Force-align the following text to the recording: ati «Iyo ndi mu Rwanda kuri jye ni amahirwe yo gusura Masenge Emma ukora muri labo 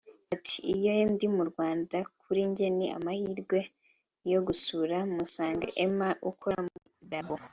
ati 0.33 0.57
«Iyo 0.73 0.91
ndi 1.13 1.25
mu 1.35 1.43
Rwanda 1.49 1.97
kuri 2.21 2.41
jye 2.55 2.67
ni 2.77 2.87
amahirwe 2.97 3.59
yo 4.31 4.39
gusura 4.47 4.95
Masenge 5.17 5.67
Emma 5.85 6.09
ukora 6.29 6.59
muri 6.67 6.87
labo 7.11 7.35